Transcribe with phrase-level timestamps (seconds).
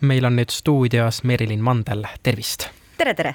[0.00, 2.68] meil on nüüd stuudios Merilin Mandel, tervist!
[2.98, 3.34] tere, tere!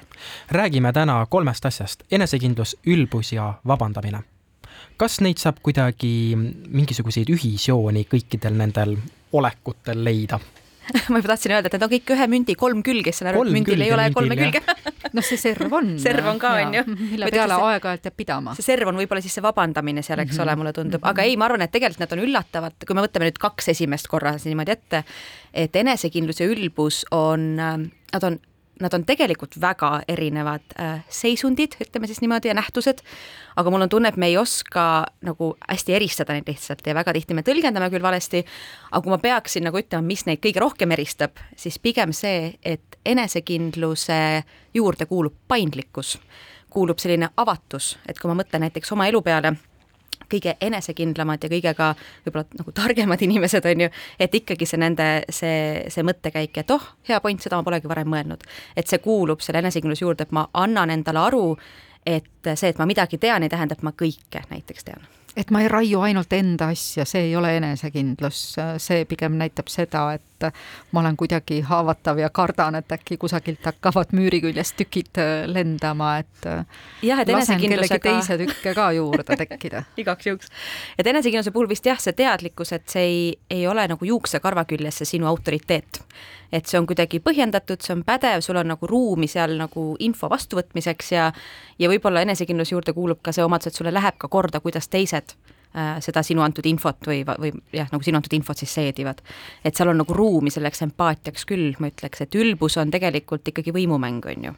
[0.50, 4.22] räägime täna kolmest asjast, enesekindlus, ülbus ja vabandamine.
[4.96, 6.36] kas neid saab kuidagi
[6.68, 8.96] mingisuguseid ühisjooni kõikidel nendel
[9.32, 10.40] olekutel leida?
[11.10, 13.56] ma juba tahtsin öelda, et need on kõik ühe mündi kolm külge, saan aru, et
[13.58, 14.64] mündil ei ole kolme külge
[15.16, 15.94] noh, see serv on.
[16.02, 16.84] serv on ka, on ju.
[17.14, 18.56] mille peale aeg-ajalt jääb pidama.
[18.58, 20.46] see serv on võib-olla siis see vabandamine seal, eks mm -hmm.
[20.46, 23.30] ole, mulle tundub, aga ei, ma arvan, et tegelikult nad on üllatavad, kui me võtame
[23.30, 25.04] nüüd kaks esimest korra niimoodi ette,
[25.52, 28.40] et enesekindlus ja ülbus on, nad on
[28.80, 33.02] nad on tegelikult väga erinevad äh, seisundid, ütleme siis niimoodi, ja nähtused,
[33.56, 37.14] aga mul on tunne, et me ei oska nagu hästi eristada neid lihtsalt ja väga
[37.14, 38.42] tihti me tõlgendame küll valesti,
[38.90, 42.98] aga kui ma peaksin nagu ütlema, mis neid kõige rohkem eristab, siis pigem see, et
[43.06, 44.18] enesekindluse
[44.74, 46.16] juurde kuulub paindlikkus,
[46.74, 49.54] kuulub selline avatus, et kui ma mõtlen näiteks oma elu peale
[50.34, 51.92] kõige enesekindlamad ja kõige ka
[52.26, 55.56] võib-olla nagu targemad inimesed, on ju, et ikkagi see nende, see,
[55.92, 58.46] see mõttekäik, et oh, hea point, seda ma polegi varem mõelnud.
[58.76, 61.44] et see kuulub selle enesekindluse juurde, et ma annan endale aru,
[62.06, 65.04] et see, et ma midagi tean, ei tähenda, et ma kõike näiteks tean
[65.34, 68.42] et ma ei raiu ainult enda asja, see ei ole enesekindlus,
[68.78, 70.22] see pigem näitab seda, et
[70.92, 76.18] ma olen kuidagi haavatav ja kardan, et äkki kusagilt hakkavad müüri küljest tükid äh, lendama,
[76.22, 76.64] et äh,
[77.02, 80.52] jah, et kellegi teise tükke ka juurde tekkida igaks juhuks.
[80.98, 85.02] et enesekindluse puhul vist jah, see teadlikkus, et see ei, ei ole nagu juuksekarva küljes
[85.02, 86.02] see sinu autoriteet.
[86.52, 90.30] et see on kuidagi põhjendatud, see on pädev, sul on nagu ruumi seal nagu info
[90.30, 91.32] vastuvõtmiseks ja
[91.78, 95.34] ja võib-olla enesekindluse juurde kuulub ka see omadus, et sulle läheb ka korda, kuidas teised
[95.74, 99.22] seda sinu antud infot või, või jah, nagu sinu antud infot siis seedivad.
[99.64, 103.74] et seal on nagu ruumi selleks empaatiaks küll, ma ütleks, et ülbus on tegelikult ikkagi
[103.74, 104.52] võimumäng, on ju,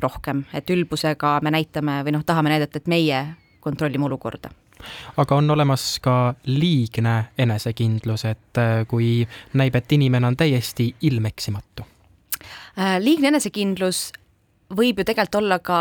[0.00, 3.24] rohkem, et ülbusega me näitame või noh, tahame näidata, et meie
[3.64, 4.52] kontrollime olukorda
[5.16, 11.86] aga on olemas ka liigne enesekindlus, et äh, kui näib, et inimene on täiesti ilmeksimatu?
[12.78, 14.12] Äh, liigne enesekindlus
[14.76, 15.78] võib ju tegelikult olla ka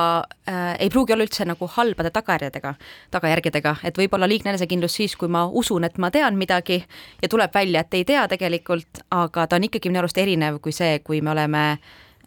[0.50, 2.74] äh,, ei pruugi olla üldse nagu halbade tagajärjedega,
[3.12, 6.80] tagajärgedega, et võib olla liigne enesekindlus siis, kui ma usun, et ma tean midagi
[7.22, 10.76] ja tuleb välja, et ei tea tegelikult, aga ta on ikkagi minu arust erinev kui
[10.76, 11.64] see, kui me oleme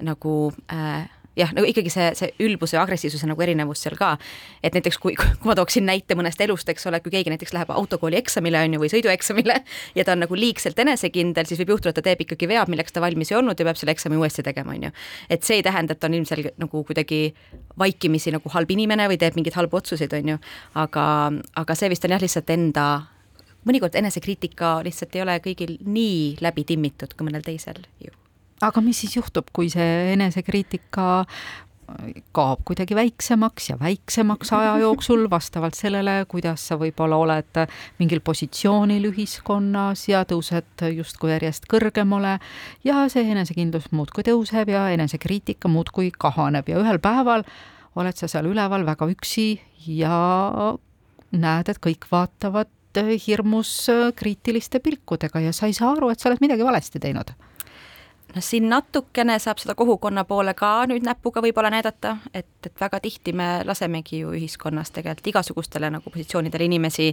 [0.04, 4.14] nagu äh, jah, nagu ikkagi see, see ülbuse ja agressiivsuse nagu erinevus seal ka.
[4.64, 7.72] et näiteks kui, kui ma tooksin näite mõnest elust, eks ole, kui keegi näiteks läheb
[7.74, 9.58] autokooli eksamile on ju või sõidueksamile
[9.98, 12.96] ja ta on nagu liigselt enesekindel, siis võib juhtuda, et ta teeb ikkagi vead, milleks
[12.96, 14.92] ta valmis ei olnud ja peab selle eksami uuesti tegema, on ju.
[15.30, 17.20] et see ei tähenda, et ta on ilmselgelt nagu kuidagi
[17.78, 20.38] vaikimisi nagu halb inimene või teeb mingeid halbu otsuseid, on ju,
[20.74, 21.06] aga,
[21.62, 22.86] aga see vist on jah, lihtsalt enda
[23.66, 28.14] mõnikord enesekriitika lihtsalt ei ole kõigil nii läbi timmitud kui mõnel teisel ju
[28.64, 31.26] aga mis siis juhtub, kui see enesekriitika
[32.34, 37.60] kaob kuidagi väiksemaks ja väiksemaks aja jooksul vastavalt sellele, kuidas sa võib-olla oled
[38.00, 42.38] mingil positsioonil ühiskonnas ja tõused justkui järjest kõrgemale
[42.84, 47.46] ja see enesekindlus muudkui tõuseb ja enesekriitika muudkui kahaneb ja ühel päeval
[47.96, 49.48] oled sa seal üleval väga üksi
[49.86, 50.16] ja
[51.36, 52.72] näed, et kõik vaatavad
[53.26, 53.86] hirmus
[54.16, 57.30] kriitiliste pilkudega ja sa ei saa aru, et sa oled midagi valesti teinud
[58.40, 63.32] siin natukene saab seda kogukonna poole ka nüüd näpuga võib-olla näidata, et, et väga tihti
[63.36, 67.12] me lasemegi ju ühiskonnas tegelikult igasugustele nagu positsioonidele inimesi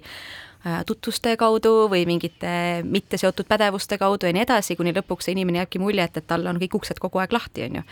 [0.63, 2.47] Äh, tutvuste kaudu või mingite
[2.87, 6.27] mitte seotud pädevuste kaudu ja nii edasi, kuni lõpuks see inimene jääbki mulje, et, et
[6.29, 7.83] tal on kõik uksed kogu aeg lahti, on ju.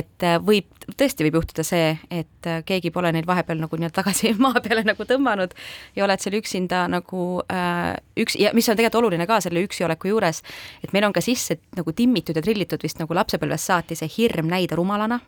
[0.00, 0.66] et äh, võib,
[0.98, 4.82] tõesti võib juhtuda see, et äh, keegi pole neid vahepeal nagu nii-öelda tagasi maa peale
[4.88, 5.54] nagu tõmmanud
[5.94, 10.10] ja oled seal üksinda nagu äh, üks ja mis on tegelikult oluline ka selle üksioleku
[10.10, 10.42] juures,
[10.84, 14.48] et meil on ka sisse nagu timmitud ja trillitud vist nagu lapsepõlvest saati see hirm
[14.50, 15.20] näida rumalana,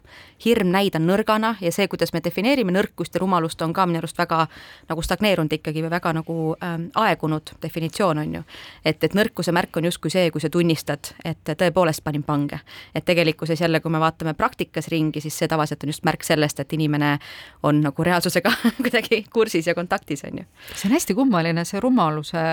[0.45, 4.19] hirm näida nõrgana ja see, kuidas me defineerime nõrkust ja rumalust, on ka minu arust
[4.19, 4.47] väga
[4.89, 8.43] nagu stagneerunud ikkagi või väga nagu äh, aegunud definitsioon, on ju.
[8.85, 12.61] et, et nõrkuse märk on justkui see, kui sa tunnistad, et tõepoolest panin pange.
[12.95, 16.61] et tegelikkuses jälle, kui me vaatame praktikas ringi, siis see tavaliselt on just märk sellest,
[16.61, 17.19] et inimene
[17.63, 18.53] on nagu reaalsusega
[18.85, 20.45] kuidagi kursis ja kontaktis, on ju.
[20.75, 22.45] see on hästi kummaline, see rumaluse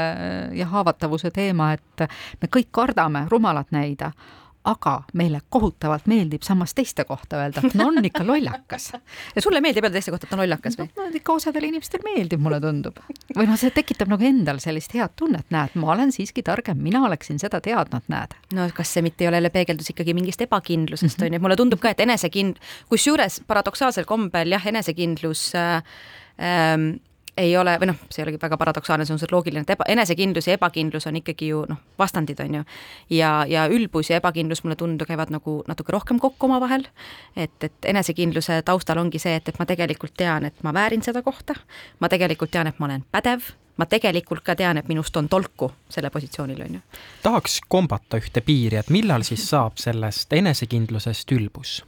[0.54, 2.08] ja haavatavuse teema, et
[2.42, 4.12] me kõik kardame rumalat näida
[4.68, 8.90] aga meile kohutavalt meeldib samas teiste kohta öelda, et no on ikka lollakas.
[9.36, 11.08] ja sulle meeldib öelda teiste kohta, et on lollakas või no,?
[11.20, 13.00] ikka osadele inimestele meeldib, mulle tundub.
[13.36, 17.06] või noh, see tekitab nagu endal sellist head tunnet, näed, ma olen siiski targem, mina
[17.08, 18.36] oleksin seda teadnud, näed.
[18.58, 21.84] no kas see mitte ei ole jälle peegeldus ikkagi mingist ebakindlusest, on ju, mulle tundub
[21.84, 22.60] ka, et enesekind-,
[22.92, 25.80] kusjuures paradoksaalsel kombel jah, enesekindlus äh,
[26.44, 26.98] ähm,
[27.38, 29.86] ei ole, või noh, see ei olegi väga paradoksaalne, see on see loogiline, et eba,
[29.94, 32.64] enesekindlus ja ebakindlus on ikkagi ju noh, vastandid, on ju.
[33.18, 36.88] ja, ja ülbus ja ebakindlus mulle tundub, käivad nagu natuke rohkem kokku omavahel.
[37.36, 41.22] et, et enesekindluse taustal ongi see, et, et ma tegelikult tean, et ma väärin seda
[41.22, 41.56] kohta,
[42.00, 45.70] ma tegelikult tean, et ma olen pädev ma tegelikult ka tean, et minust on tolku
[45.90, 46.82] selle positsioonil, on ju.
[47.24, 51.84] tahaks kombata ühte piiri, et millal siis saab sellest enesekindlusest ülbus?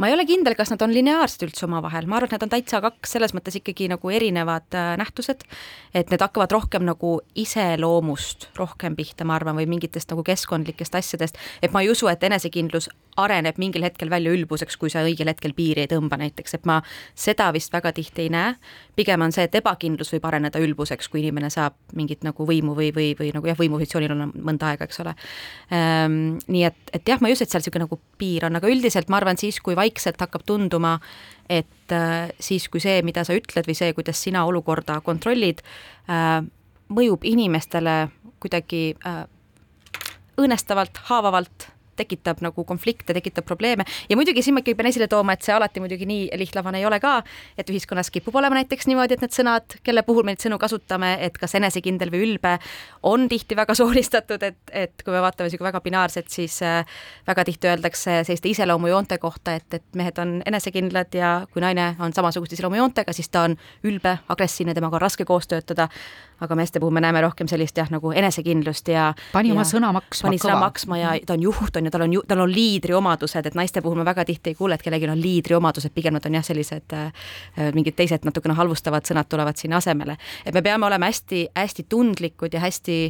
[0.00, 2.52] Ma ei ole kindel, kas nad on lineaarsed üldse omavahel, ma arvan, et nad on
[2.54, 5.44] täitsa kaks selles mõttes ikkagi nagu erinevad äh, nähtused,
[5.92, 11.40] et need hakkavad rohkem nagu iseloomust rohkem pihta, ma arvan, või mingitest nagu keskkondlikest asjadest,
[11.60, 12.88] et ma ei usu, et enesekindlus
[13.20, 16.78] areneb mingil hetkel välja ülbuseks, kui sa õigel hetkel piiri ei tõmba näiteks, et ma
[17.18, 18.54] seda vist väga tihti ei näe,
[18.96, 22.90] pigem on see, et ebakindlus võib areneda ülbuseks, kui inimene saab mingit nagu võimu või,
[22.96, 25.14] või, või nagu jah, võimupositsioonil on mõnda aega, eks ole.
[25.74, 26.18] Ehm,.
[26.50, 29.10] Nii et, et jah, ma ei usu, et seal niisugune nagu piir on, aga üldiselt
[29.12, 30.98] ma arvan, siis kui vaik vaikselt hakkab tunduma,
[31.50, 35.64] et äh, siis, kui see, mida sa ütled või see, kuidas sina olukorda kontrollid,
[36.08, 36.38] äh,
[36.90, 38.10] mõjub inimestele
[38.40, 39.24] kuidagi äh,
[40.40, 41.68] õõnestavalt, haavavalt
[42.00, 43.86] tekitab nagu konflikte, tekitab probleeme.
[44.08, 46.86] Ja muidugi siin ma ikkagi pean esile tooma, et see alati muidugi nii lihtlabane ei
[46.88, 47.20] ole ka,
[47.58, 51.12] et ühiskonnas kipub olema näiteks niimoodi, et need sõnad, kelle puhul me neid sõnu kasutame,
[51.26, 52.56] et kas enesekindel või ülbe,
[53.06, 56.80] on tihti väga sooristatud, et, et kui me vaatame niisugune väga binaarset, siis äh,
[57.28, 62.14] väga tihti öeldakse selliste iseloomujoonte kohta, et, et mehed on enesekindlad ja kui naine on
[62.16, 65.88] samasuguste iseloomujoontega, siis ta on ülbe, agressiivne, temaga on raske koos töötada,
[66.40, 70.28] aga meeste puhul me näeme rohkem sellist jah, nagu enesekindlust ja pani oma sõna maksma.
[70.28, 73.50] pani sõna maksma ja ta on juht, on ju, tal on ju, tal on liidriomadused,
[73.50, 76.38] et naiste puhul me väga tihti ei kuule, et kellelgi on liidriomadused, pigem nad on
[76.40, 77.12] jah, sellised äh,
[77.76, 80.16] mingid teised natukene halvustavad sõnad tulevad sinna asemele.
[80.44, 83.00] et me peame olema hästi-hästi tundlikud ja hästi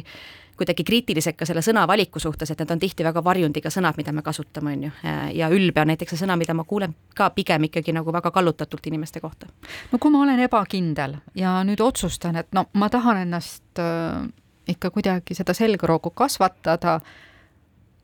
[0.61, 4.21] kuidagi kriitilised ka selle sõnavaliku suhtes, et need on tihti väga varjundiga sõnad, mida me
[4.25, 4.91] kasutame, on ju,
[5.37, 8.91] ja ülbe on näiteks see sõna, mida ma kuulen ka pigem ikkagi nagu väga kallutatult
[8.91, 9.49] inimeste kohta.
[9.91, 14.29] no kui ma olen ebakindel ja nüüd otsustan, et no ma tahan ennast äh,
[14.69, 16.99] ikka kuidagi seda selgroogu kasvatada,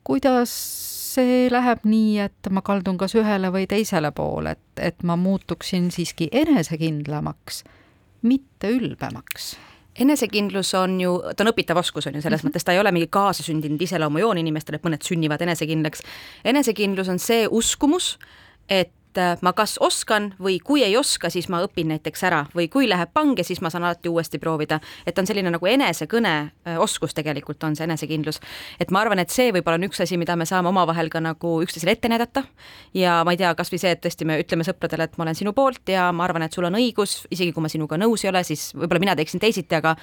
[0.07, 0.51] kuidas
[1.13, 5.92] see läheb nii, et ma kaldun kas ühele või teisele poole, et, et ma muutuksin
[5.94, 7.63] siiski enesekindlamaks,
[8.25, 9.56] mitte ülbemaks
[10.00, 12.56] enesekindlus on ju, ta on õpitav oskus, on ju, selles mm -hmm.
[12.56, 16.04] mõttes ta ei ole mingi kaasasündinud iseloomujoon inimestele, et mõned sünnivad enesekindlaks.
[16.46, 18.18] enesekindlus on see uskumus,
[18.70, 18.92] et
[19.42, 23.09] ma kas oskan või kui ei oska, siis ma õpin näiteks ära või kui läheb
[23.13, 24.80] pange, siis ma saan alati uuesti proovida.
[25.06, 26.33] et on selline nagu enesekõne
[26.68, 28.39] äh, oskus tegelikult on see enesekindlus.
[28.80, 31.62] et ma arvan, et see võib-olla on üks asi, mida me saame omavahel ka nagu
[31.63, 32.44] üksteisele ette näidata
[32.94, 35.53] ja ma ei tea, kasvõi see, et tõesti me ütleme sõpradele, et ma olen sinu
[35.53, 38.44] poolt ja ma arvan, et sul on õigus, isegi kui ma sinuga nõus ei ole,
[38.44, 39.95] siis võib-olla mina teeksin teisiti, aga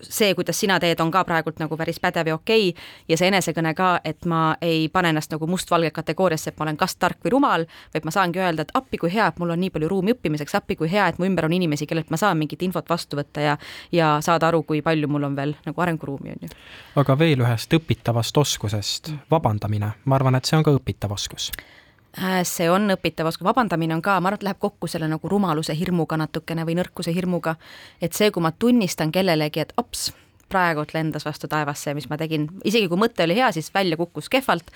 [0.00, 2.84] see, kuidas sina teed, on ka praegult nagu päris pädev ja okei okay.
[3.08, 6.78] ja see enesekõne ka, et ma ei pane ennast nagu mustvalge kategooriasse, et ma olen
[6.80, 9.60] kas tark või rumal, vaid ma saangi öelda, et appi, kui hea, et mul on
[9.60, 12.38] nii palju ruumi õppimiseks, appi, kui hea, et mu ümber on inimesi, kellelt ma saan
[12.40, 13.56] mingit infot vastu võtta ja
[13.92, 16.58] ja saada aru, kui palju mul on veel nagu arenguruumi, on ju.
[17.00, 21.52] aga veel ühest õpitavast oskusest, vabandamine, ma arvan, et see on ka õpitav oskus
[22.46, 25.74] see on õpitav oskus, vabandamine on ka, ma arvan, et läheb kokku selle nagu rumaluse
[25.78, 27.56] hirmuga natukene või nõrkuse hirmuga.
[28.00, 30.12] et see, kui ma tunnistan kellelegi, et ops,
[30.48, 34.28] praegult lendas vastu taevasse, mis ma tegin, isegi kui mõte oli hea, siis välja kukkus
[34.28, 34.70] kehvalt,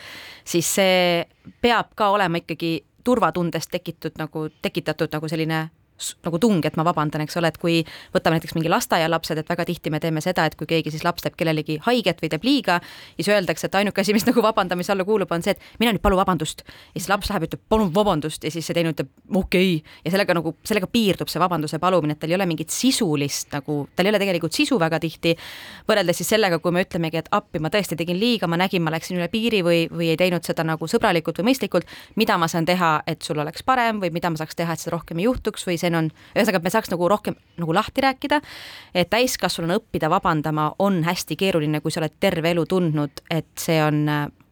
[0.44, 1.26] siis see
[1.61, 5.69] peab ka olema ikkagi turvatundest tekitud nagu, tekitatud nagu selline
[6.25, 7.81] nagu tung, et ma vabandan, eks ole, et kui
[8.15, 11.25] võtame näiteks mingi lasteaialapsed, et väga tihti me teeme seda, et kui keegi siis laps
[11.25, 12.79] teeb kellelegi haiget või teeb liiga,
[13.17, 16.05] siis öeldakse, et ainuke asi, mis nagu vabandamise alla kuulub, on see, et mine nüüd
[16.05, 16.65] palu vabandust.
[16.67, 19.97] ja siis laps läheb, ütleb palun vabandust ja siis see teine ütleb okei okay.
[20.05, 23.81] ja sellega nagu, sellega piirdub see vabanduse palumine, et tal ei ole mingit sisulist nagu,
[23.97, 25.35] tal ei ole tegelikult sisu väga tihti,
[25.89, 28.93] võrreldes siis sellega, kui me ütlemegi, et appi, ma tõesti tegin liiga, ma nägin, ma
[28.95, 31.89] läksin üle piiri või, või ei teinud seda nagu sõbralikult või mõistlikult,
[32.21, 34.97] mida ma saan teha, et sul oleks parem või mida ma saaks teha, et seda
[34.97, 38.40] rohkem ei juhtuks või see on, ühesõnaga, et me saaks nagu rohkem nagu lahti rääkida,
[38.95, 43.80] et täiskasvanuna õppida vabandama on hästi keeruline, kui sa oled terve elu tundnud, et see
[43.85, 44.04] on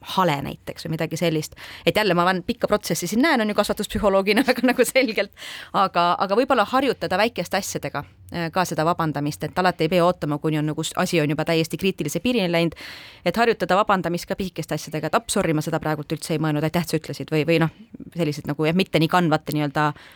[0.07, 1.55] hale näiteks või midagi sellist.
[1.87, 5.33] et jälle ma olen pikka protsessi siin näen, on ju kasvatuspsühholoogina väga nagu selgelt,
[5.73, 10.39] aga, aga võib-olla harjutada väikeste asjadega äh, ka seda vabandamist, et alati ei pea ootama,
[10.39, 12.77] kuni on nagu asi on juba täiesti kriitilise piirini läinud,
[13.25, 16.65] et harjutada vabandamist ka pisikeste asjadega, et ap sorry, ma seda praegult üldse ei mõelnud,
[16.65, 17.75] aitäh, sa ütlesid või, või noh,
[18.17, 20.07] sellised nagu jah, mitte nii kandvate nii-öelda äh,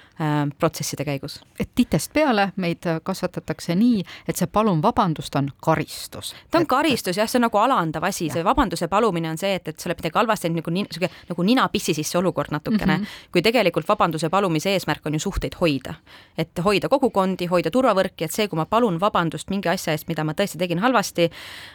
[0.58, 1.40] protsesside käigus.
[1.58, 6.34] et titest peale meid kasvatatakse nii, et see palun vabandust on karistus.
[6.50, 6.68] ta on et...
[6.68, 9.88] karistus jah, see on nagu alandav asi, see vabanduse palumine on see, et, et sa
[9.88, 13.30] oled midagi halvasti teinud, nagu niisugune nagu nina pissi sisse olukord natukene mm, -hmm.
[13.32, 15.94] kui tegelikult vabanduse palumise eesmärk on ju suhteid hoida.
[16.38, 20.24] et hoida kogukondi, hoida turvavõrki, et see, kui ma palun vabandust mingi asja eest, mida
[20.24, 21.30] ma tõesti tegin halvasti,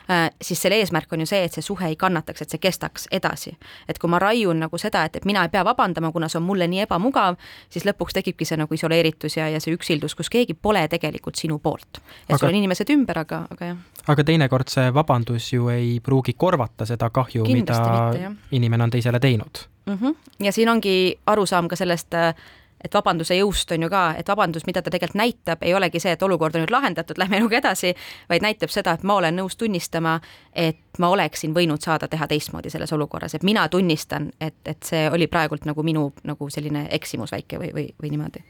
[0.09, 3.07] äh, siis selle eesmärk on ju see, et see suhe ei kannataks, et see kestaks
[3.11, 3.57] edasi.
[3.87, 6.43] et kui ma raiun nagu seda, et, et mina ei pea vabandama, kuna see on
[6.43, 7.35] mulle nii ebamugav,
[7.69, 11.59] siis lõpuks tekibki see nagu isoleeritus ja, ja see üksildus, kus keegi pole tegelikult sinu
[11.59, 12.01] poolt.
[12.27, 12.37] et aga...
[12.37, 13.77] sul on inimesed ümber, aga, aga jah.
[14.07, 19.19] aga teinekord see vabandus ju ei pruugi korvata seda kahju, mida mitte, inimene on teisele
[19.19, 19.97] teinud mm.
[19.97, 20.15] -hmm.
[20.39, 22.35] ja siin ongi arusaam ka sellest äh,
[22.83, 26.13] et vabanduse jõust on ju ka, et vabandus, mida ta tegelikult näitab, ei olegi see,
[26.15, 27.93] et olukord on nüüd lahendatud, lähme eluga edasi,
[28.29, 30.19] vaid näitab seda, et ma olen nõus tunnistama,
[30.53, 35.05] et ma oleksin võinud saada teha teistmoodi selles olukorras, et mina tunnistan, et, et see
[35.11, 38.43] oli praegult nagu minu nagu selline eksimus väike või, või, või niimoodi.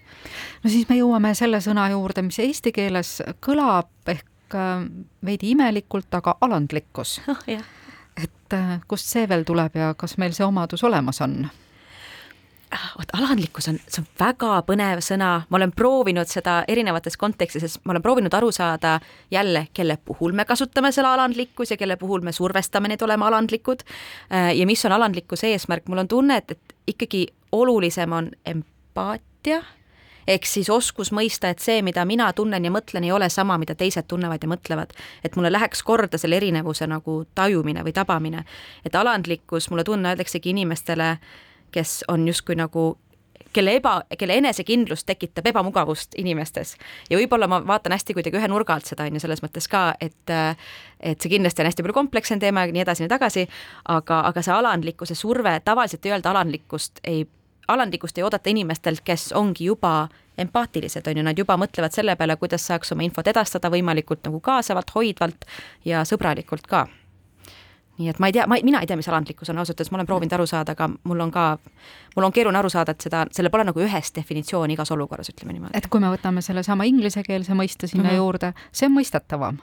[0.63, 4.86] no siis me jõuame selle sõna juurde, mis eesti keeles kõlab ehk äh,
[5.25, 7.46] veidi imelikult, aga alandlikkus oh,.
[7.50, 11.46] et äh, kust see veel tuleb ja kas meil see omadus olemas on?
[12.75, 17.77] Ah, vot alandlikkus on, see on väga põnev sõna, ma olen proovinud seda erinevates kontekstides,
[17.86, 18.98] ma olen proovinud aru saada
[19.32, 23.86] jälle, kelle puhul me kasutame selle alandlikkus ja kelle puhul me survestame neid olema alandlikud.
[24.34, 29.62] Äh, ja mis on alandlikkuse eesmärk, mul on tunne, et, et ikkagi olulisem on empaatia
[30.27, 33.75] ehk siis oskus mõista, et see, mida mina tunnen ja mõtlen, ei ole sama, mida
[33.77, 34.94] teised tunnevad ja mõtlevad.
[35.24, 38.44] et mulle läheks korda selle erinevuse nagu tajumine või tabamine.
[38.86, 41.17] et alandlikkus, mulle tunne, öeldaksegi inimestele,
[41.75, 42.94] kes on justkui nagu
[43.55, 46.75] kelle eba, kelle enesekindlus tekitab ebamugavust inimestes.
[47.10, 49.86] ja võib-olla ma vaatan hästi kuidagi ühe nurga alt seda, on ju, selles mõttes ka,
[50.01, 50.36] et
[51.00, 53.48] et see kindlasti on hästi palju komplekssem teema ja nii edasi, nii tagasi,
[53.96, 57.24] aga, aga see alandlikkuse surve, tavaliselt ei öelda alandlikkust, ei
[57.67, 62.36] alandlikkust ei oodata inimestelt, kes ongi juba empaatilised, on ju, nad juba mõtlevad selle peale,
[62.41, 65.48] kuidas saaks oma infot edastada võimalikult nagu kaasavalt, hoidvalt
[65.86, 66.86] ja sõbralikult ka.
[67.97, 69.99] Nii et ma ei tea, ma, mina ei tea, mis alandlikkus on, ausalt öeldes ma
[69.99, 71.45] olen proovinud aru saada, aga mul on ka,
[72.15, 75.55] mul on keeruline aru saada, et seda, sellel pole nagu ühest definitsiooni igas olukorras, ütleme
[75.55, 75.77] niimoodi.
[75.77, 78.23] et kui me võtame sellesama inglisekeelse mõiste sinna mm -hmm.
[78.23, 79.61] juurde, see on mõistetavam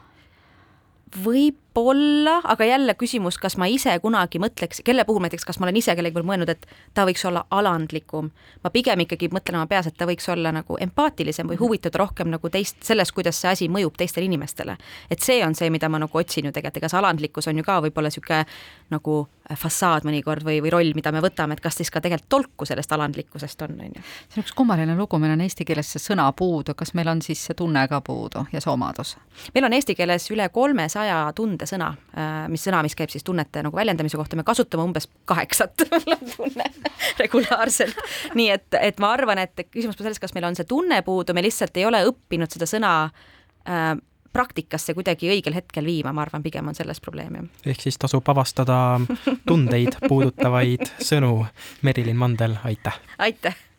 [1.25, 5.76] võib-olla, aga jälle küsimus, kas ma ise kunagi mõtleks, kelle puhul näiteks, kas ma olen
[5.76, 8.31] ise kellegi peal mõelnud, et ta võiks olla alandlikum.
[8.64, 12.31] ma pigem ikkagi mõtlen oma peas, et ta võiks olla nagu empaatilisem või huvitatud rohkem
[12.33, 14.76] nagu teist, sellest, kuidas see asi mõjub teistele inimestele.
[15.11, 17.64] et see on see, mida ma nagu otsin ju tegelikult, ega see alandlikkus on ju
[17.64, 18.45] ka võib-olla niisugune
[18.90, 19.26] nagu
[19.59, 22.92] fassaad mõnikord või, või roll, mida me võtame, et kas siis ka tegelikult tolku sellest
[22.92, 24.02] alandlikkusest on, on ju.
[24.31, 27.23] see on üks kummaline lugu, meil on eesti keeles see sõna puudu, kas meil on
[27.23, 29.16] siis see tunne ka puudu ja see omadus?
[29.54, 31.01] meil on eesti keeles üle kolmesaja
[31.37, 35.85] tundesõna, äh, mis sõna, mis käib siis tunnete nagu väljendamise kohta, me kasutame umbes kaheksat
[36.37, 36.68] tunne
[37.18, 37.99] regulaarselt.
[38.38, 41.35] nii et, et ma arvan, et küsimus pole selles, kas meil on see tunne puudu,
[41.35, 43.92] me lihtsalt ei ole õppinud seda sõna äh,
[44.32, 47.50] praktikasse kuidagi õigel hetkel viima, ma arvan, pigem on selles probleem, jah.
[47.75, 48.78] ehk siis tasub avastada
[49.49, 51.42] tundeid puudutavaid sõnu.
[51.82, 52.99] Merilin Mandel, aitäh!
[53.18, 53.71] aitäh!